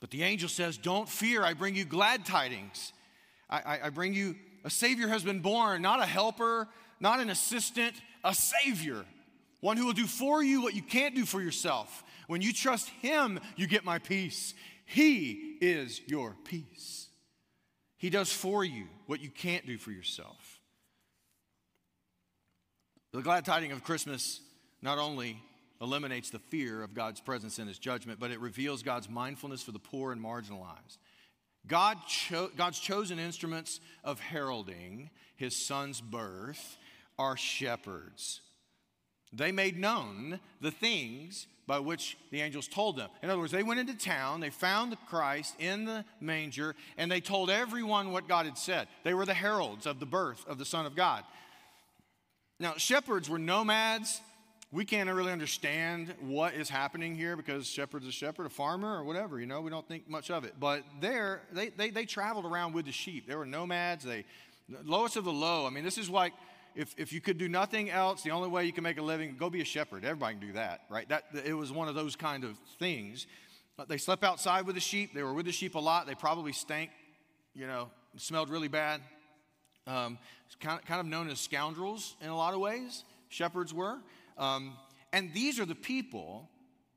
[0.00, 2.92] But the angel says, Don't fear, I bring you glad tidings.
[3.48, 6.68] I, I, I bring you a Savior has been born, not a helper,
[7.00, 7.94] not an assistant,
[8.24, 9.04] a Savior.
[9.60, 12.02] One who will do for you what you can't do for yourself.
[12.26, 14.54] When you trust Him, you get my peace.
[14.84, 17.08] He is your peace.
[18.02, 20.58] He does for you what you can't do for yourself.
[23.12, 24.40] The glad tidings of Christmas
[24.82, 25.40] not only
[25.80, 29.70] eliminates the fear of God's presence and his judgment, but it reveals God's mindfulness for
[29.70, 30.98] the poor and marginalized.
[31.68, 36.78] God cho- God's chosen instruments of heralding his son's birth
[37.20, 38.40] are shepherds.
[39.32, 43.08] They made known the things by which the angels told them.
[43.22, 47.20] In other words, they went into town, they found Christ in the manger, and they
[47.20, 48.88] told everyone what God had said.
[49.04, 51.24] They were the heralds of the birth of the Son of God.
[52.58, 54.20] Now, shepherds were nomads.
[54.70, 59.04] We can't really understand what is happening here because shepherd's a shepherd, a farmer, or
[59.04, 60.54] whatever, you know, we don't think much of it.
[60.58, 63.28] But there, they, they, they traveled around with the sheep.
[63.28, 64.04] They were nomads.
[64.04, 64.24] They,
[64.84, 65.66] lowest of the low.
[65.66, 66.32] I mean, this is like
[66.74, 69.36] if, if you could do nothing else, the only way you can make a living,
[69.38, 70.04] go be a shepherd.
[70.04, 71.08] Everybody can do that, right?
[71.08, 73.26] That, it was one of those kind of things.
[73.88, 75.14] They slept outside with the sheep.
[75.14, 76.06] They were with the sheep a lot.
[76.06, 76.90] They probably stank,
[77.54, 79.00] you know, smelled really bad.
[79.86, 80.18] Um,
[80.60, 83.98] kind, of, kind of known as scoundrels in a lot of ways, shepherds were.
[84.38, 84.74] Um,
[85.12, 86.48] and these are the people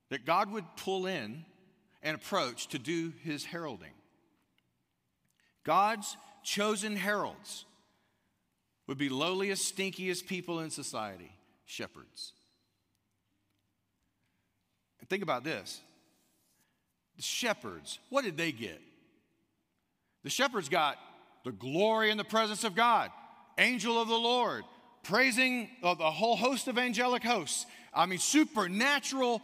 [0.10, 1.46] that God would pull in
[2.04, 3.92] and approach to do his heralding.
[5.64, 7.66] God's chosen heralds
[8.88, 11.32] would be lowliest, stinkiest people in society
[11.66, 12.34] shepherds.
[15.00, 15.82] And think about this
[17.16, 18.82] the shepherds, what did they get?
[20.24, 20.98] The shepherds got
[21.44, 23.12] the glory and the presence of God,
[23.58, 24.64] angel of the Lord,
[25.04, 27.66] praising of a whole host of angelic hosts.
[27.94, 29.42] I mean, supernatural,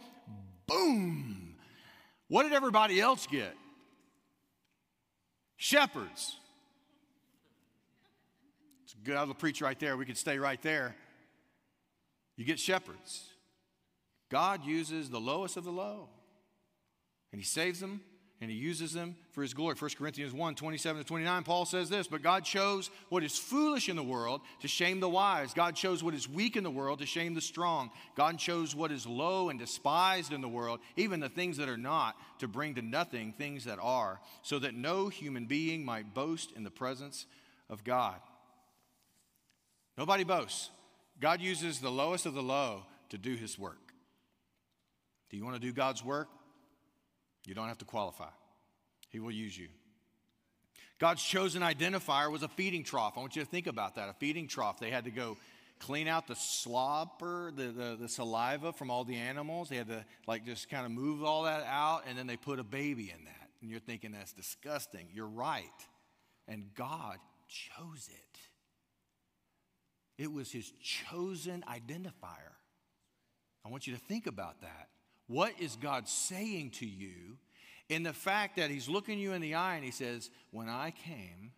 [0.66, 1.54] boom.
[2.28, 3.54] What did everybody else get?
[5.56, 6.36] Shepherds.
[9.04, 9.96] Good, I will preach right there.
[9.96, 10.94] We could stay right there.
[12.36, 13.24] You get shepherds.
[14.30, 16.08] God uses the lowest of the low,
[17.32, 18.00] and He saves them
[18.40, 19.76] and He uses them for His glory.
[19.78, 23.88] 1 Corinthians 1 27 to 29, Paul says this But God chose what is foolish
[23.88, 25.54] in the world to shame the wise.
[25.54, 27.90] God chose what is weak in the world to shame the strong.
[28.16, 31.76] God chose what is low and despised in the world, even the things that are
[31.76, 36.50] not, to bring to nothing things that are, so that no human being might boast
[36.56, 37.26] in the presence
[37.70, 38.16] of God.
[39.96, 40.70] Nobody boasts.
[41.20, 43.92] God uses the lowest of the low to do his work.
[45.30, 46.28] Do you want to do God's work?
[47.46, 48.30] You don't have to qualify,
[49.10, 49.68] he will use you.
[50.98, 53.14] God's chosen identifier was a feeding trough.
[53.16, 54.78] I want you to think about that a feeding trough.
[54.78, 55.36] They had to go
[55.80, 59.68] clean out the slobber, the, the, the, saliva from all the animals.
[59.68, 62.60] They had to like just kind of move all that out, and then they put
[62.60, 63.48] a baby in that.
[63.60, 65.08] And you're thinking that's disgusting.
[65.12, 65.64] You're right.
[66.46, 67.18] And God
[67.48, 68.38] chose it.
[70.22, 72.54] It was his chosen identifier.
[73.66, 74.88] I want you to think about that.
[75.26, 77.38] What is God saying to you
[77.88, 80.92] in the fact that he's looking you in the eye and he says, When I
[80.92, 81.50] came,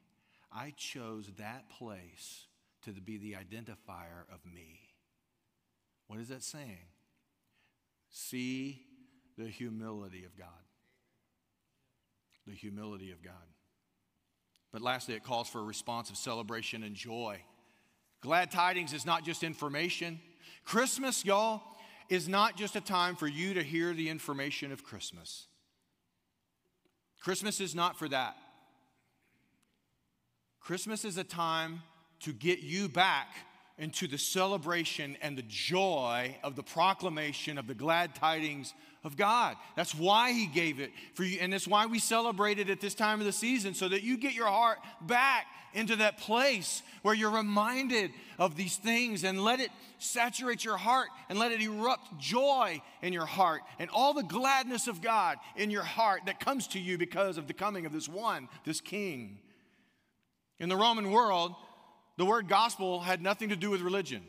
[0.50, 2.46] I chose that place
[2.86, 4.80] to be the identifier of me.
[6.06, 6.86] What is that saying?
[8.08, 8.86] See
[9.36, 10.48] the humility of God.
[12.46, 13.34] The humility of God.
[14.72, 17.42] But lastly, it calls for a response of celebration and joy.
[18.24, 20.18] Glad tidings is not just information.
[20.64, 21.60] Christmas, y'all,
[22.08, 25.46] is not just a time for you to hear the information of Christmas.
[27.20, 28.34] Christmas is not for that.
[30.58, 31.82] Christmas is a time
[32.20, 33.28] to get you back
[33.76, 38.72] into the celebration and the joy of the proclamation of the glad tidings
[39.05, 39.57] of God.
[39.76, 42.94] That's why He gave it for you, and that's why we celebrate it at this
[42.94, 47.14] time of the season, so that you get your heart back into that place where
[47.14, 52.18] you're reminded of these things and let it saturate your heart and let it erupt
[52.18, 56.68] joy in your heart and all the gladness of God in your heart that comes
[56.68, 59.38] to you because of the coming of this one, this King.
[60.61, 61.55] In the Roman world,
[62.16, 64.22] the word gospel had nothing to do with religion.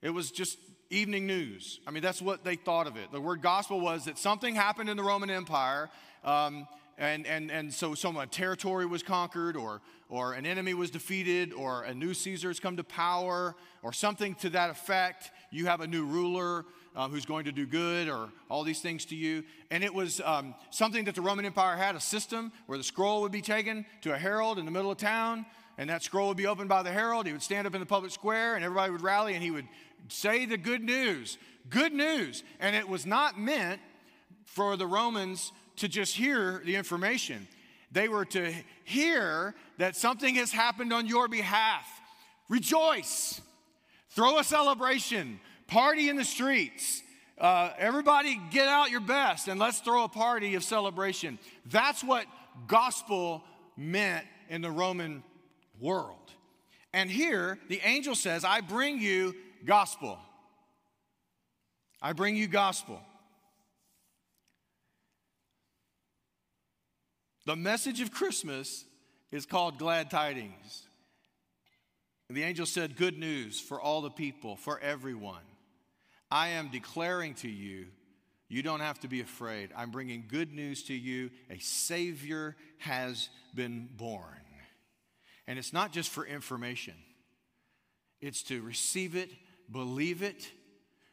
[0.00, 0.58] It was just
[0.90, 1.78] evening news.
[1.86, 3.12] I mean, that's what they thought of it.
[3.12, 5.88] The word gospel was that something happened in the Roman Empire,
[6.24, 6.66] um,
[6.98, 11.84] and, and, and so some territory was conquered, or, or an enemy was defeated, or
[11.84, 15.30] a new Caesar has come to power, or something to that effect.
[15.50, 16.66] You have a new ruler
[16.96, 19.44] um, who's going to do good, or all these things to you.
[19.70, 23.22] And it was um, something that the Roman Empire had a system where the scroll
[23.22, 25.46] would be taken to a herald in the middle of town
[25.80, 27.26] and that scroll would be opened by the herald.
[27.26, 29.66] He would stand up in the public square, and everybody would rally, and he would
[30.08, 31.38] say the good news.
[31.68, 32.42] Good news.
[32.58, 33.80] And it was not meant
[34.44, 37.48] for the Romans to just hear the information,
[37.92, 38.52] they were to
[38.84, 41.86] hear that something has happened on your behalf.
[42.48, 43.40] Rejoice,
[44.10, 47.02] throw a celebration, party in the streets.
[47.38, 51.38] Uh, everybody get out your best and let's throw a party of celebration.
[51.64, 52.26] That's what
[52.66, 53.42] gospel
[53.76, 55.22] meant in the Roman
[55.80, 56.32] world.
[56.92, 59.34] And here, the angel says, I bring you
[59.64, 60.18] gospel.
[62.02, 63.00] I bring you gospel.
[67.46, 68.84] The message of Christmas
[69.32, 70.84] is called glad tidings.
[72.28, 75.42] the angel said, Good news for all the people, for everyone.
[76.30, 77.86] I am declaring to you,
[78.48, 79.70] you don't have to be afraid.
[79.76, 81.30] I'm bringing good news to you.
[81.50, 84.24] A Savior has been born.
[85.46, 86.94] And it's not just for information,
[88.20, 89.30] it's to receive it,
[89.70, 90.48] believe it,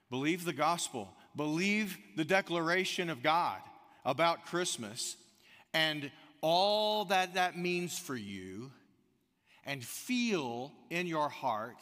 [0.10, 3.60] believe the gospel, believe the declaration of God
[4.06, 5.16] about Christmas
[5.74, 8.72] and all that that means for you,
[9.66, 11.78] and feel in your heart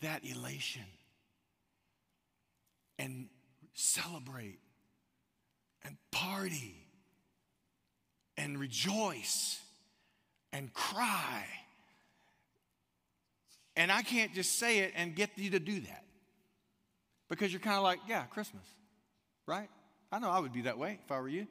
[0.00, 0.84] that elation
[2.98, 3.28] and
[3.74, 4.60] celebrate
[5.82, 6.86] and party
[8.36, 9.60] and rejoice
[10.52, 11.44] and cry.
[13.76, 16.04] And I can't just say it and get you to do that.
[17.28, 18.64] Because you're kind of like, yeah, Christmas,
[19.46, 19.68] right?
[20.12, 21.46] I know I would be that way if I were you.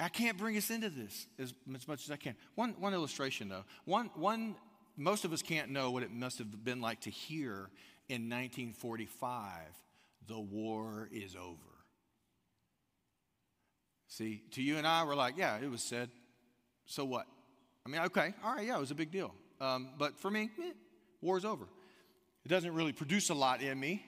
[0.00, 2.34] I can't bring us into this as, as much as I can.
[2.54, 3.64] One, one illustration, though.
[3.84, 4.56] One, one,
[4.96, 7.70] most of us can't know what it must have been like to hear
[8.08, 9.48] in 1945
[10.28, 11.56] the war is over.
[14.08, 16.10] See, to you and I, we're like, yeah, it was said.
[16.86, 17.26] So what?
[17.86, 19.34] I mean, okay, all right, yeah, it was a big deal.
[19.60, 20.72] Um, but for me, eh,
[21.22, 21.64] war's over.
[22.44, 24.04] It doesn't really produce a lot in me.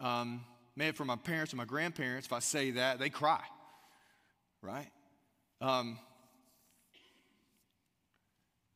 [0.00, 0.44] Um,
[0.76, 3.40] maybe for my parents and my grandparents, if I say that, they cry,
[4.60, 4.90] right?
[5.60, 5.98] Um,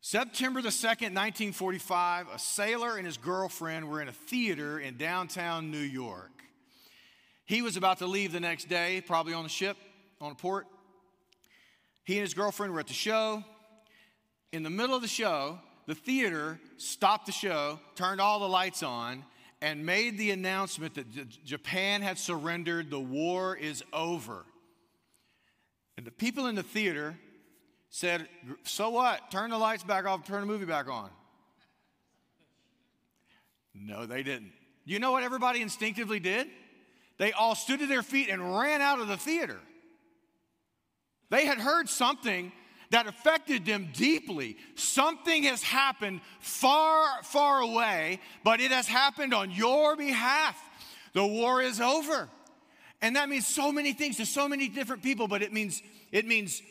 [0.01, 5.69] September the 2nd, 1945, a sailor and his girlfriend were in a theater in downtown
[5.69, 6.31] New York.
[7.45, 9.75] He was about to leave the next day, probably on the ship,
[10.21, 10.67] on a port.
[12.05, 13.43] He and his girlfriend were at the show
[14.51, 18.83] in the middle of the show, the theater stopped the show, turned all the lights
[18.83, 19.25] on,
[19.59, 21.09] and made the announcement that
[21.43, 24.45] Japan had surrendered, the war is over.
[25.97, 27.17] And the people in the theater
[27.89, 28.29] said,
[28.61, 29.31] So what?
[29.31, 31.09] Turn the lights back off, turn the movie back on.
[33.73, 34.51] No, they didn't.
[34.85, 36.45] You know what everybody instinctively did?
[37.17, 39.57] They all stood to their feet and ran out of the theater.
[41.31, 42.51] They had heard something
[42.91, 44.57] that affected them deeply.
[44.75, 50.57] Something has happened far, far away, but it has happened on your behalf.
[51.13, 52.29] The war is over.
[53.01, 55.81] And that means so many things to so many different people, but it means,
[56.11, 56.61] it means,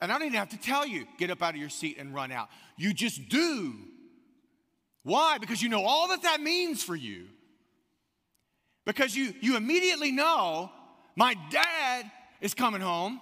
[0.00, 2.14] and I don't even have to tell you, get up out of your seat and
[2.14, 2.48] run out.
[2.76, 3.74] You just do.
[5.02, 5.38] Why?
[5.38, 7.26] Because you know all that that means for you.
[8.84, 10.70] Because you, you immediately know
[11.14, 12.10] my dad
[12.40, 13.20] is coming home.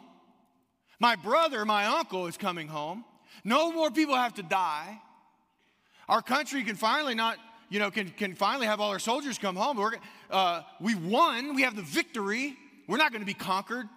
[0.99, 3.05] My brother, my uncle is coming home.
[3.45, 5.01] No more people have to die.
[6.09, 7.39] Our country can finally not,
[7.69, 9.77] you know, can, can finally have all our soldiers come home.
[9.77, 9.93] We're,
[10.31, 11.55] uh, we won.
[11.55, 12.57] We have the victory.
[12.87, 13.89] We're not going to be conquered.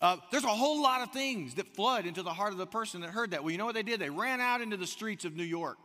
[0.00, 3.00] Uh, there's a whole lot of things that flood into the heart of the person
[3.00, 3.42] that heard that.
[3.42, 4.00] Well, you know what they did?
[4.00, 5.76] They ran out into the streets of New York.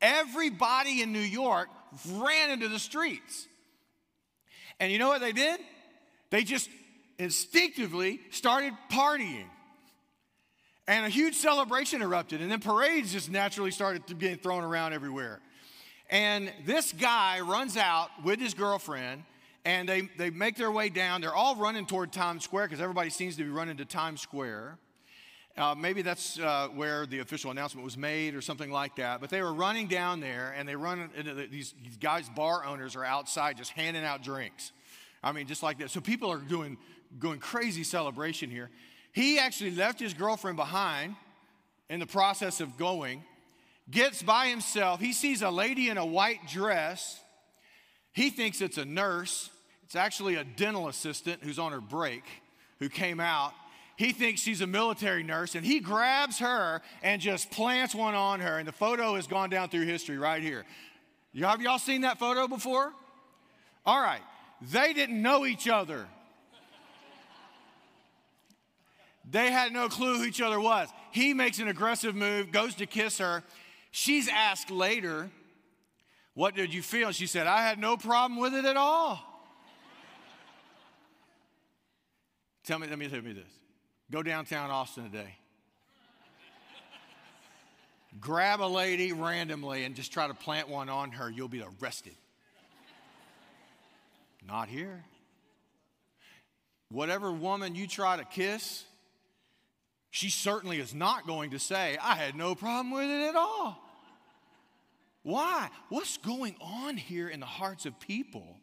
[0.00, 1.68] Everybody in New York
[2.08, 3.46] ran into the streets.
[4.78, 5.60] And you know what they did?
[6.30, 6.70] They just
[7.18, 9.46] instinctively started partying.
[10.88, 14.94] And a huge celebration erupted, and then parades just naturally started to get thrown around
[14.94, 15.38] everywhere.
[16.08, 19.24] And this guy runs out with his girlfriend,
[19.66, 21.20] and they, they make their way down.
[21.20, 24.78] They're all running toward Times Square because everybody seems to be running to Times Square.
[25.58, 29.20] Uh, maybe that's uh, where the official announcement was made or something like that.
[29.20, 31.10] But they were running down there, and they run.
[31.50, 34.72] These, these guys, bar owners, are outside just handing out drinks.
[35.22, 35.90] I mean, just like that.
[35.90, 36.78] So people are doing
[37.18, 38.70] going crazy celebration here.
[39.18, 41.16] He actually left his girlfriend behind
[41.90, 43.24] in the process of going.
[43.90, 45.00] Gets by himself.
[45.00, 47.20] He sees a lady in a white dress.
[48.12, 49.50] He thinks it's a nurse.
[49.82, 52.22] It's actually a dental assistant who's on her break
[52.78, 53.54] who came out
[53.96, 58.38] he thinks she's a military nurse and he grabs her and just plants one on
[58.38, 58.56] her.
[58.56, 60.64] And the photo has gone down through history right here.
[61.40, 62.92] Have y'all seen that photo before?
[63.84, 64.22] All right.
[64.70, 66.06] They didn't know each other.
[69.30, 70.88] They had no clue who each other was.
[71.10, 73.42] He makes an aggressive move, goes to kiss her.
[73.90, 75.30] She's asked later,
[76.34, 77.12] What did you feel?
[77.12, 79.20] She said, I had no problem with it at all.
[82.64, 83.50] tell me, let me tell me this.
[84.10, 85.36] Go downtown Austin today.
[88.20, 92.14] Grab a lady randomly and just try to plant one on her, you'll be arrested.
[94.46, 95.04] Not here.
[96.90, 98.84] Whatever woman you try to kiss,
[100.10, 103.82] she certainly is not going to say, I had no problem with it at all.
[105.22, 105.68] Why?
[105.90, 108.56] What's going on here in the hearts of people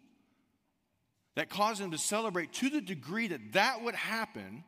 [1.36, 4.64] that cause them to celebrate to the degree that that would happen?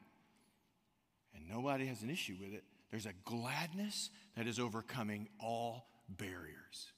[1.33, 2.63] And nobody has an issue with it.
[2.91, 6.93] There's a gladness that is overcoming all barriers.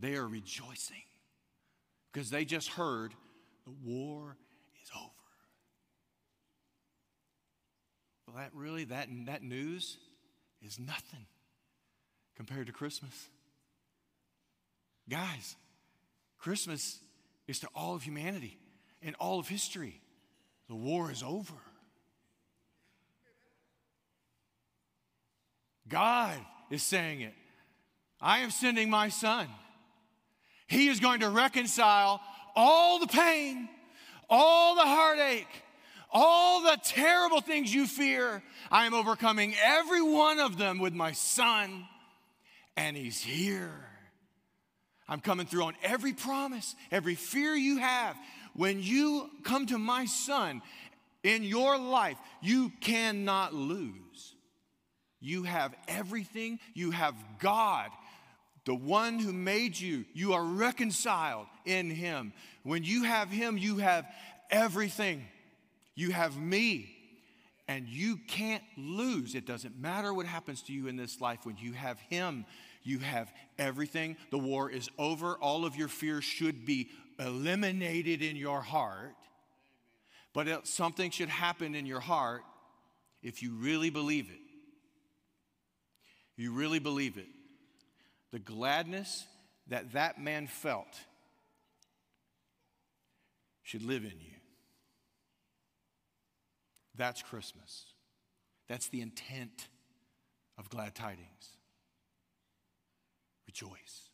[0.00, 1.04] They are rejoicing
[2.12, 3.14] because they just heard
[3.64, 4.36] the war
[4.82, 5.10] is over.
[8.26, 9.98] Well, that really, that, that news
[10.62, 11.26] is nothing
[12.36, 13.28] compared to Christmas.
[15.08, 15.56] Guys,
[16.38, 16.98] Christmas
[17.46, 18.58] is to all of humanity
[19.02, 20.00] and all of history.
[20.68, 21.54] The war is over.
[25.86, 26.38] God
[26.70, 27.34] is saying it.
[28.20, 29.46] I am sending my son.
[30.66, 32.20] He is going to reconcile
[32.56, 33.68] all the pain,
[34.30, 35.46] all the heartache,
[36.14, 38.42] all the terrible things you fear.
[38.70, 41.86] I am overcoming every one of them with my son,
[42.76, 43.74] and he's here.
[45.08, 48.16] I'm coming through on every promise, every fear you have.
[48.54, 50.62] When you come to my son
[51.22, 54.34] in your life, you cannot lose.
[55.20, 56.60] You have everything.
[56.74, 57.90] You have God,
[58.64, 60.04] the one who made you.
[60.14, 62.32] You are reconciled in Him.
[62.62, 64.06] When you have Him, you have
[64.50, 65.24] everything.
[65.94, 66.90] You have me.
[67.66, 69.34] And you can't lose.
[69.34, 71.40] It doesn't matter what happens to you in this life.
[71.44, 72.44] When you have Him,
[72.82, 74.18] you have everything.
[74.30, 75.36] The war is over.
[75.36, 79.14] All of your fears should be eliminated in your heart.
[80.34, 82.42] But something should happen in your heart
[83.22, 84.44] if you really believe it
[86.36, 87.28] you really believe it,
[88.32, 89.24] the gladness
[89.68, 91.00] that that man felt
[93.62, 94.33] should live in you.
[96.96, 97.86] That's Christmas.
[98.68, 99.68] That's the intent
[100.58, 101.58] of glad tidings.
[103.46, 104.10] Rejoice.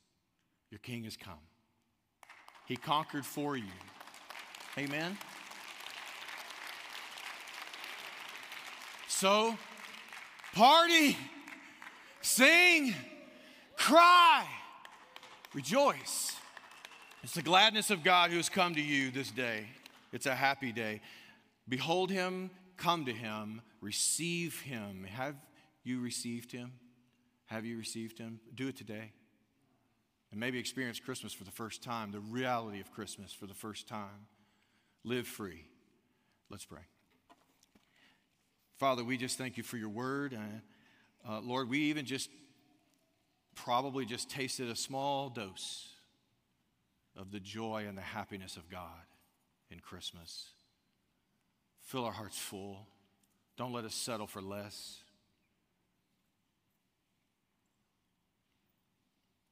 [0.71, 1.35] Your king has come.
[2.67, 3.65] He conquered for you.
[4.79, 5.17] Amen.
[9.09, 9.57] So,
[10.55, 11.17] party.
[12.23, 12.95] Sing,
[13.77, 14.47] cry,
[15.55, 16.37] rejoice.
[17.23, 19.65] It's the gladness of God who has come to you this day.
[20.13, 21.01] It's a happy day.
[21.69, 22.51] Behold him,
[22.81, 25.05] come to him, receive him.
[25.05, 25.37] Have
[25.85, 26.73] you received him?
[27.47, 28.41] Have you received him?
[28.55, 29.13] Do it today.
[30.31, 33.87] And maybe experience Christmas for the first time, the reality of Christmas for the first
[33.87, 34.27] time.
[35.05, 35.65] Live free.
[36.49, 36.83] Let's pray.
[38.79, 40.39] Father, we just thank you for your word.
[41.29, 42.31] Uh, Lord, we even just
[43.55, 45.89] probably just tasted a small dose
[47.17, 48.89] of the joy and the happiness of God
[49.71, 50.51] in Christmas.
[51.91, 52.87] Fill our hearts full.
[53.57, 54.99] Don't let us settle for less.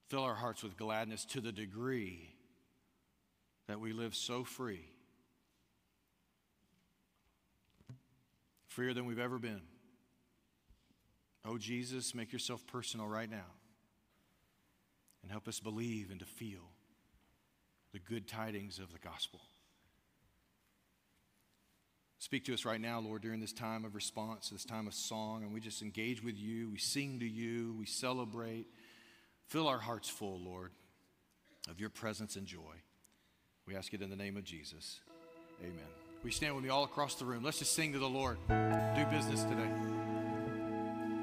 [0.08, 2.30] Fill our hearts with gladness to the degree
[3.66, 4.84] that we live so free,
[8.68, 9.62] freer than we've ever been.
[11.44, 13.50] Oh, Jesus, make yourself personal right now
[15.24, 16.70] and help us believe and to feel
[17.92, 19.40] the good tidings of the gospel.
[22.20, 25.44] Speak to us right now, Lord, during this time of response, this time of song,
[25.44, 26.68] and we just engage with you.
[26.68, 27.74] We sing to you.
[27.78, 28.66] We celebrate.
[29.46, 30.72] Fill our hearts full, Lord.
[31.70, 32.82] of your presence and joy.
[33.66, 35.00] We ask it in the name of Jesus.
[35.60, 35.74] Amen.
[36.24, 37.44] We stand with me all across the room.
[37.44, 38.38] Let's just sing to the Lord.
[38.48, 39.70] Do business today.